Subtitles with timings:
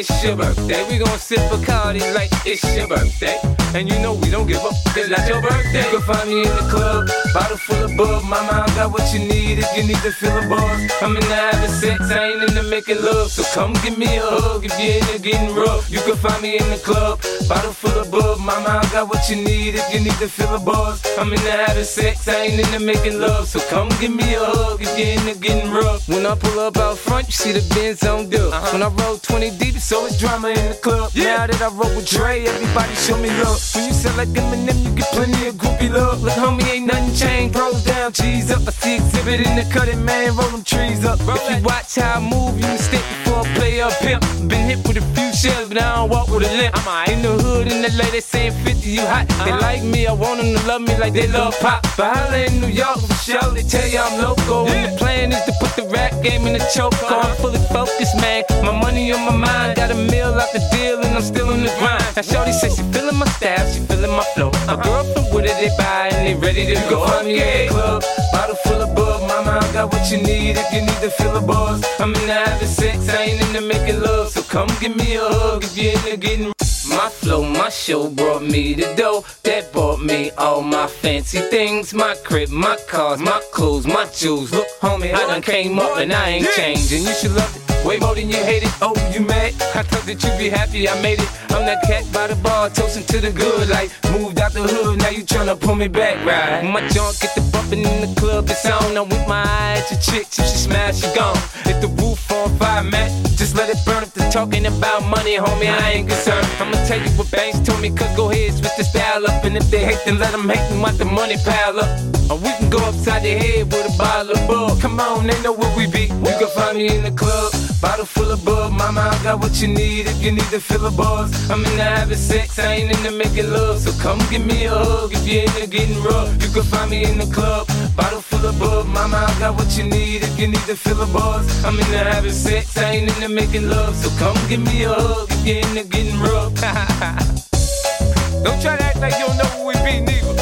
[0.00, 0.88] it's your birthday.
[0.88, 3.36] We gon' sip a Bacardi like it's your birthday.
[3.74, 5.84] And you know we don't give up, it's not your birthday.
[5.84, 8.24] You can find me in the club, bottle full of bub.
[8.24, 10.90] My I got what you need if you need to feel a buzz.
[11.02, 13.30] I'm in the having sex, I ain't into making love.
[13.30, 15.90] So come give me a hug if you're into getting rough.
[15.90, 18.38] You can find me in the club, bottle full of bub.
[18.38, 21.02] Mama, I got what you need if you need to feel a buzz.
[21.18, 23.48] I'm in the having sex, I ain't into making love.
[23.48, 26.08] So come give me a hug if you're into getting rough.
[26.08, 28.52] When I pull up out front, you see the Benz on dub.
[28.52, 28.70] Uh-huh.
[28.72, 31.10] When I roll 20 deep, so it's drama in the club.
[31.12, 31.38] Yeah.
[31.38, 33.58] Now that I roll with Dre, everybody show me love.
[33.74, 36.22] When you sell like Eminem, you get plenty of groupie love.
[36.22, 37.56] Look, homie, ain't nothing changed.
[37.58, 38.62] Rolls down, cheese up.
[38.68, 40.36] I see exhibit in the cutting, man.
[40.36, 41.18] Roll them trees up.
[41.26, 44.22] Roll if you watch how I move, you mistake before I play up pimp.
[44.46, 46.74] Been hit with a few shells, but I don't walk with a limp.
[46.86, 49.26] I'm in the hood, in the LA, they saying 50, you hot.
[49.30, 49.44] Uh-huh.
[49.44, 51.82] They like me, I want them to love me like they love pop.
[51.96, 54.66] But holla in New York for sure, they tell you I'm local.
[54.66, 54.74] Yeah.
[54.74, 56.94] And the plan is to put the rap game in the choke.
[56.94, 57.28] Uh-huh.
[57.28, 58.44] I'm fully focused, man.
[58.62, 61.62] My money on my mind, got a meal out the deal, and I'm still in
[61.62, 62.04] the grind.
[62.16, 64.50] Now, Shorty says she feeling my style, she feeling my flow.
[64.66, 67.04] My girl from Wooded, they buy, and they ready to go.
[67.04, 69.20] I'm the club, bottle full of bug.
[69.28, 71.84] Mama, I got what you need if you need to feel a buzz.
[71.98, 74.28] I'm in the having sex, I ain't into making love.
[74.30, 76.59] So come give me a hug if you're into getting.
[76.90, 81.94] My flow, my show brought me the dough that bought me all my fancy things.
[81.94, 84.52] My crib, my cars, my clothes, my jewels.
[84.52, 87.02] Look, homie, I done came up and I ain't changing.
[87.02, 87.69] You should love it.
[87.84, 88.72] Way more than you hate it.
[88.82, 89.54] Oh, you mad?
[89.74, 91.28] I thought that you'd be happy I made it.
[91.50, 93.90] I'm that cat by the bar, toasting to the good life.
[94.12, 96.62] Moved out the hood, now you tryna pull me back, right?
[96.62, 98.96] My junk get the bumping in the club, it's on.
[98.96, 101.36] I'm with my eyes, your chick, if she smash, she gone.
[101.64, 104.02] If the roof on fire, man, just let it burn.
[104.02, 106.46] If they're talking about money, homie, I ain't concerned.
[106.60, 109.44] I'ma tell you what banks told me, cause go ahead, switch the style up.
[109.44, 111.90] And if they hate, then let them hate and let the money pile up.
[112.30, 114.80] Or we can go upside the head with a bottle of bug.
[114.80, 116.12] Come on, they know where we be.
[116.12, 117.52] You can find me in the club.
[117.80, 120.84] Bottle full of bug, mama, I got what you need if you need to fill
[120.84, 121.50] a buzz.
[121.50, 123.78] I'm in the having sex, I ain't into making love.
[123.78, 126.30] So come give me a hug if you're into getting rough.
[126.42, 129.78] You can find me in the club, bottle full of bug, mama, I got what
[129.78, 131.64] you need if you need to fill a buzz.
[131.64, 133.96] I'm in the having sex, I ain't into making love.
[133.96, 136.52] So come give me a hug if you're into getting rough.
[138.44, 140.36] don't try to act like you don't know who we be, neither.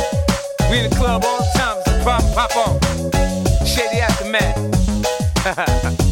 [0.70, 2.80] We in the club all the time, so pop, pop on.
[3.64, 4.58] Shady aftermath.
[5.98, 6.07] to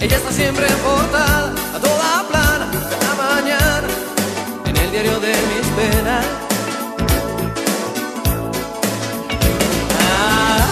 [0.00, 3.88] Ella está siempre en portada, a toda plana, cada mañana,
[4.64, 6.24] en el diario de mis penas.
[10.00, 10.64] Ah,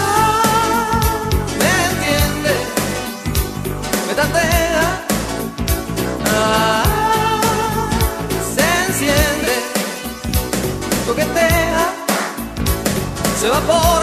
[1.58, 2.54] me entiende,
[4.06, 4.86] me tantea.
[6.32, 6.84] Ah,
[8.54, 9.54] se enciende,
[11.06, 11.84] coquetea,
[13.38, 13.97] se va por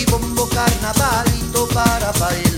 [0.00, 2.49] y bombo, carnavalito para bailar.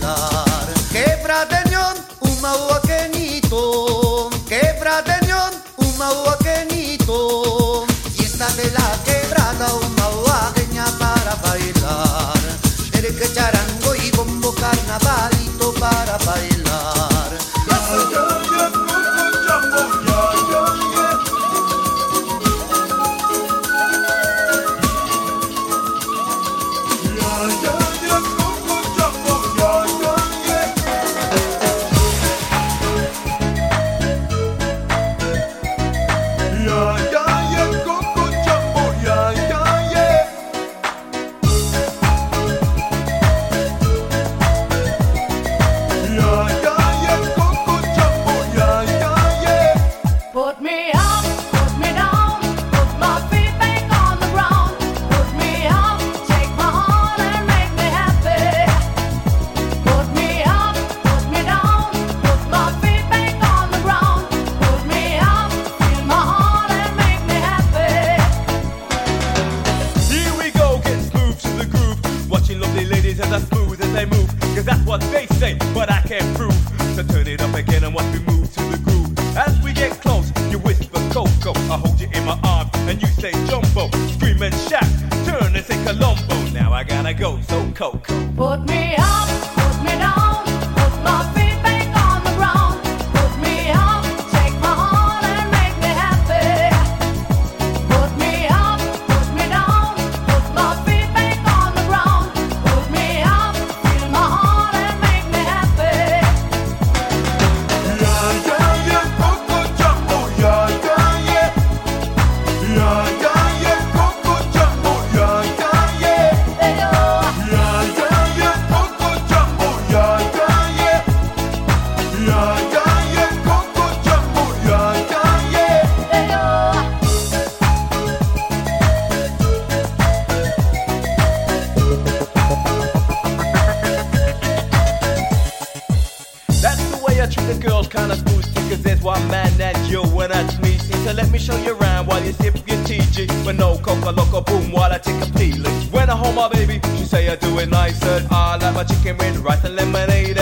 [141.05, 143.45] So let me show you around while you sip your TG.
[143.45, 145.75] But no coca loco boom while I take a peeling.
[145.91, 148.25] When I hold my baby, she say I do it nicer.
[148.31, 150.39] I like my chicken with rice and lemonade.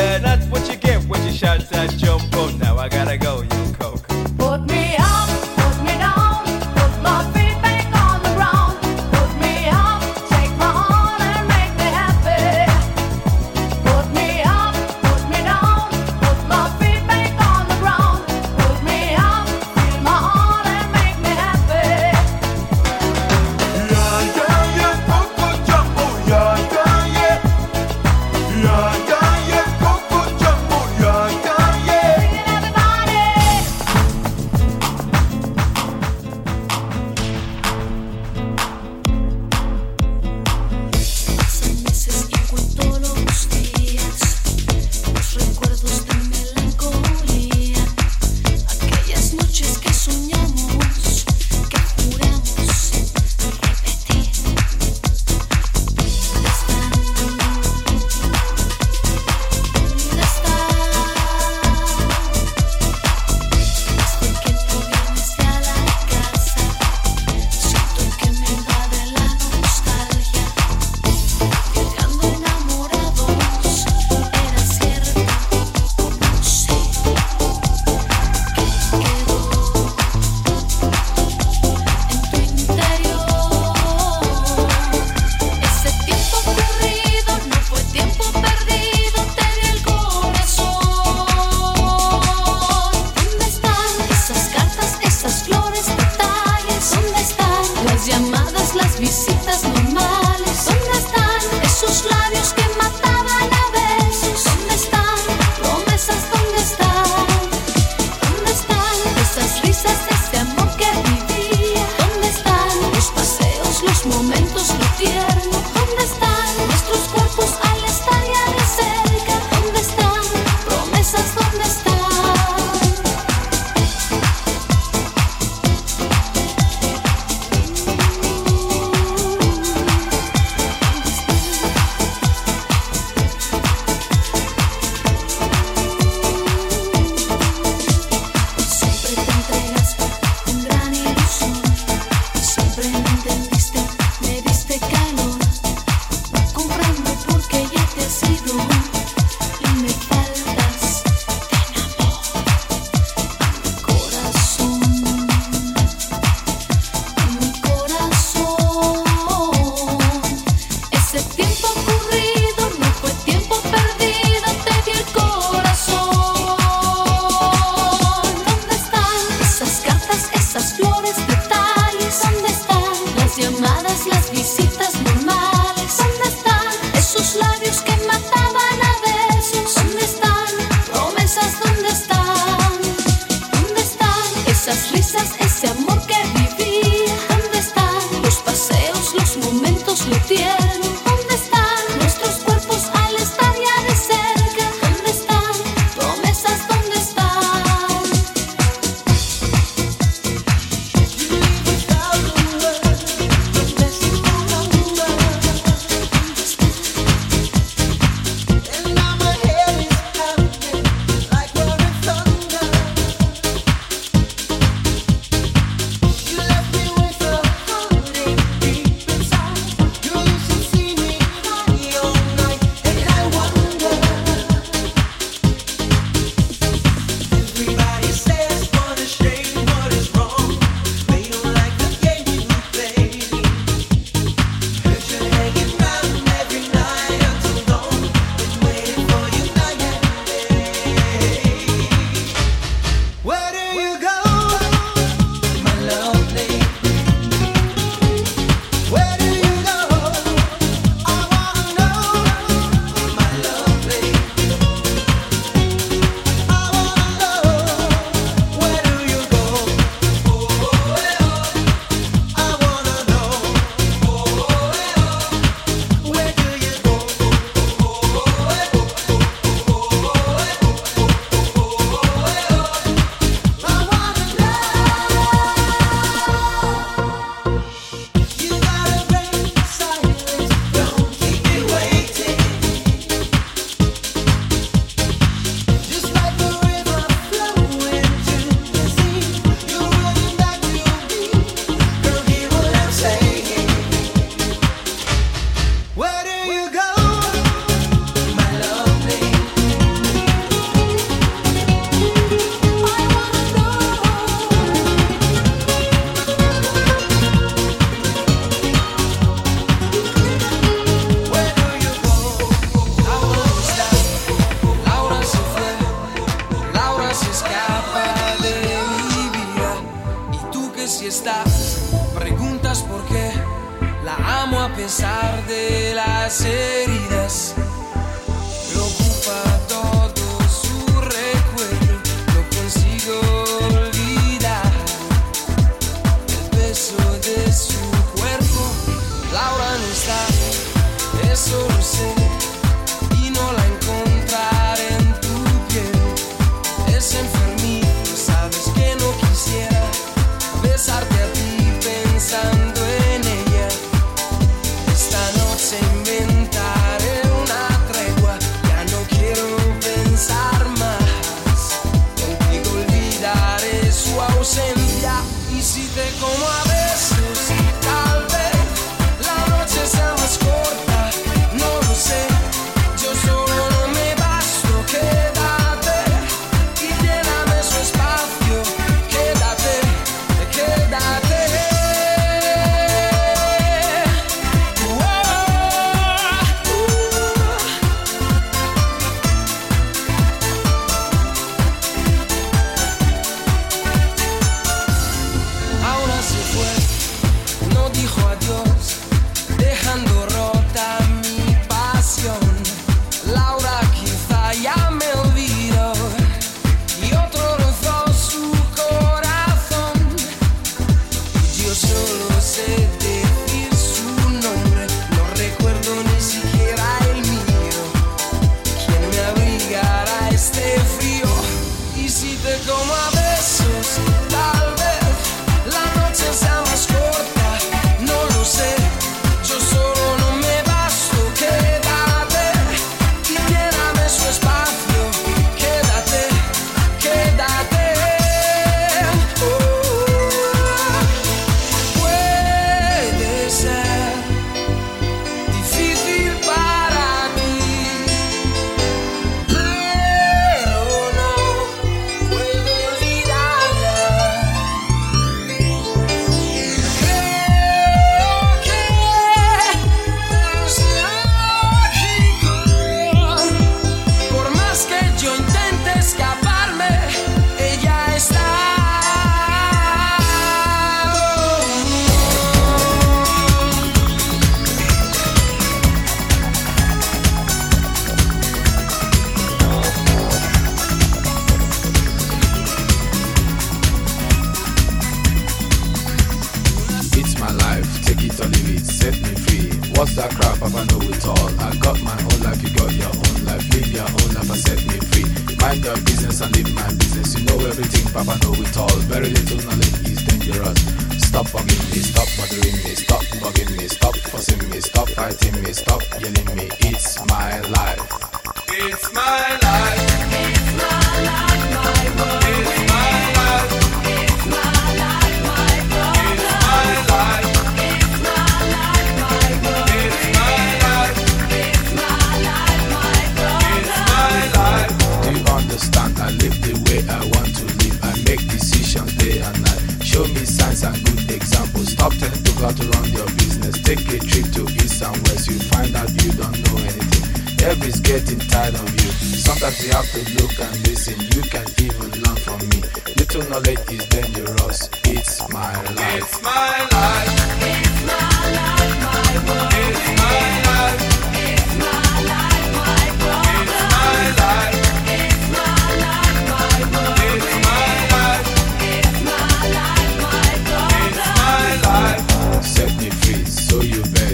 [422.51, 423.20] to go my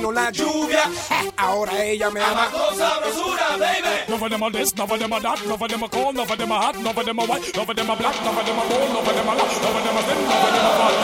[0.00, 0.84] vino la lluvia.
[1.10, 2.48] Eh, ahora ella me ama.
[2.76, 4.28] sabrosura, baby.
[4.30, 6.76] Them a this, love them a that, love them a cold, love them a hot,
[6.82, 9.34] love them a white, love them a black, love them a gold, love them a
[9.34, 10.94] lot, love them a thin, love them a fat.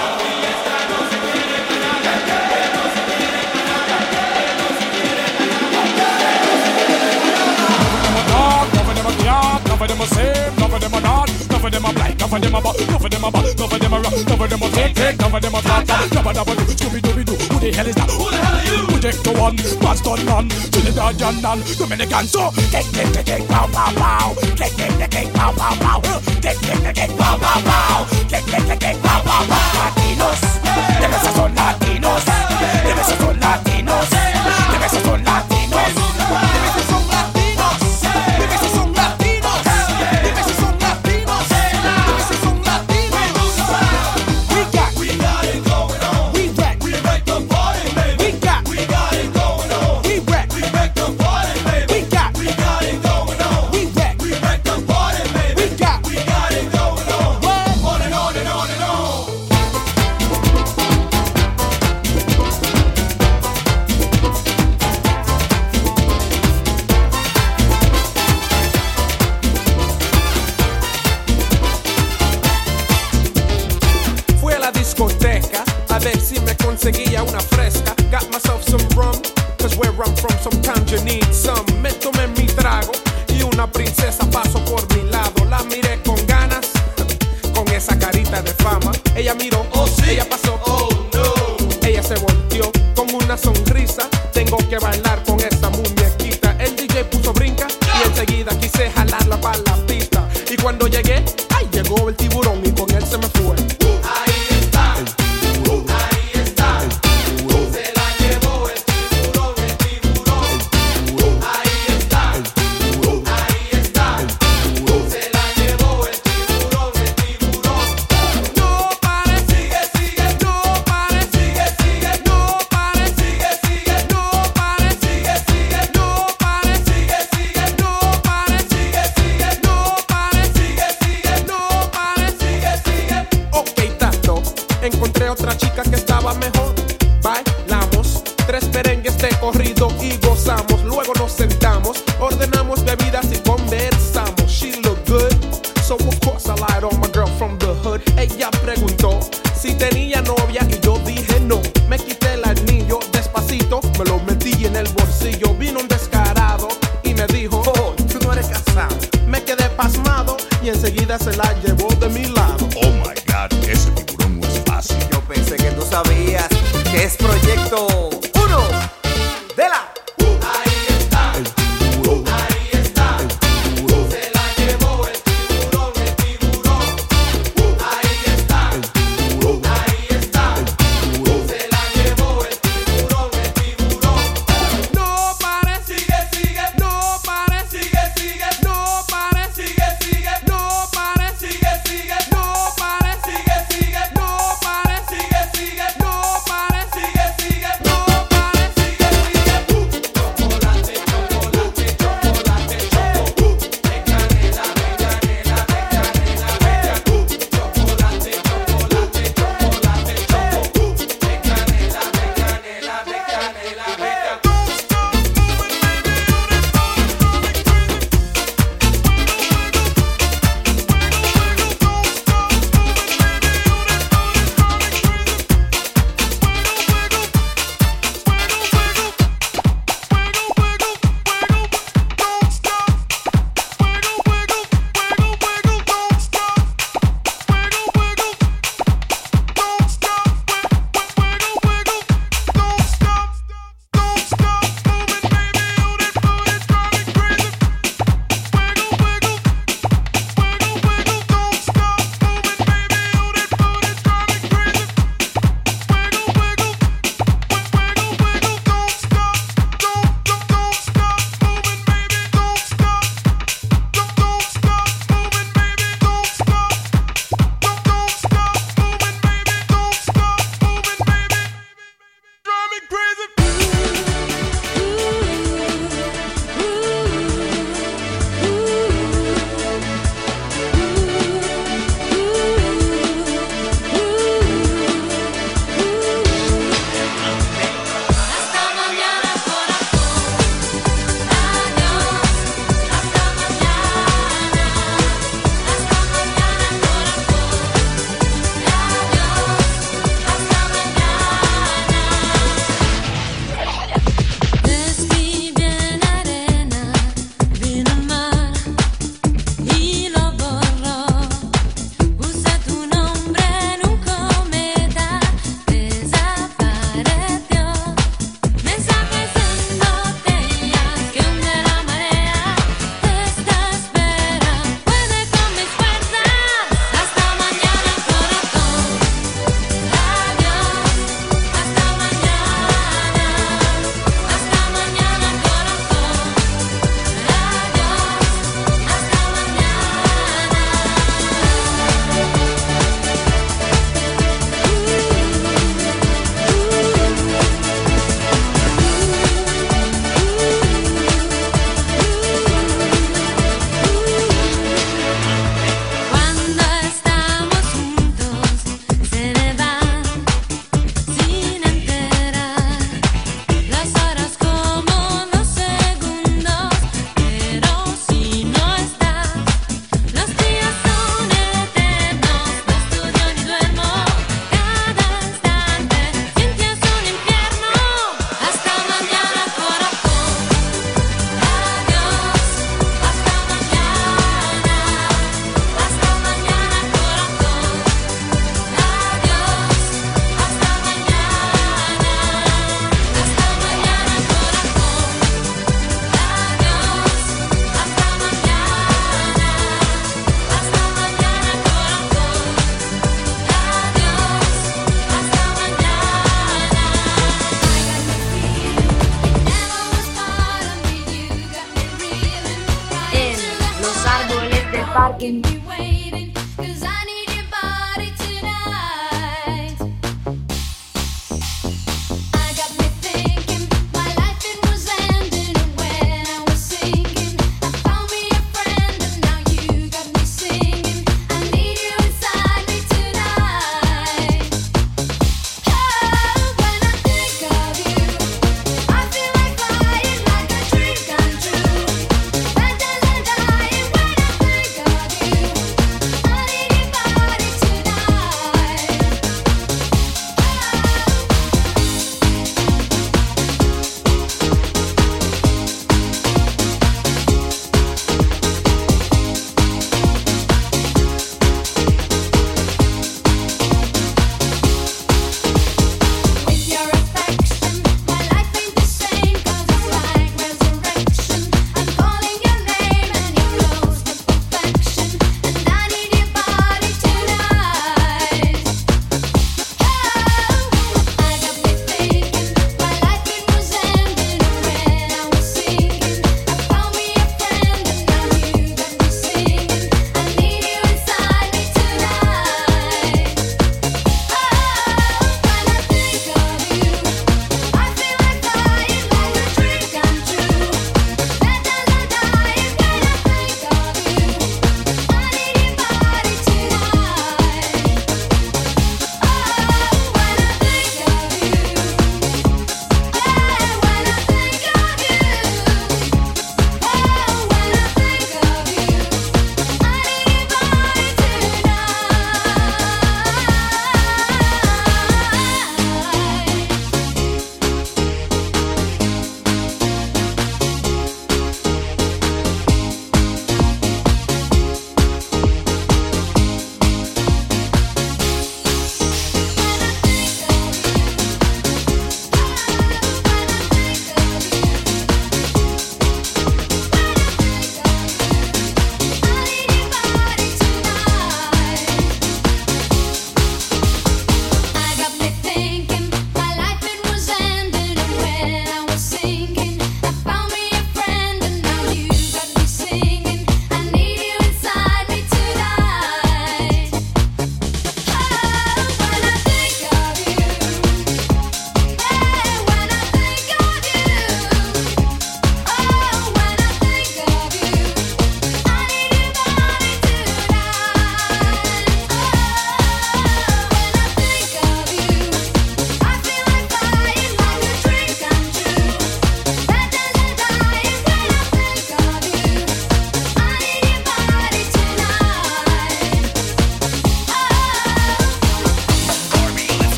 [7.92, 11.01] Love them a dark, love them a dark, love them a same, love them a
[11.01, 11.36] not.
[11.66, 13.78] Cover them a black, cover them a buck, uh, cover them a buck, uh, cover
[13.78, 16.32] them a rock, uh, cover them a take, take, cover them a flat, them double
[16.32, 17.34] double, Scooby Dooby Doo.
[17.34, 18.06] Who the hell is that?
[18.06, 18.86] Who the hell are you?
[18.86, 22.54] Proyecto Uno, Boston none, Trinidad and none, Dominican so.
[22.70, 24.34] Take, take, take, take, pow, pow, pow.
[24.54, 25.98] Take, take, take, take, pow, pow, pow.
[26.38, 28.06] Take, take, take, take, pow, pow, pow.
[28.30, 29.90] Take, take, take, take, pow, pow, pow.
[29.90, 30.40] Latinos,
[31.02, 34.10] the mesas son latinos, the mesas son latinos,
[34.70, 35.45] the mesas son latinos.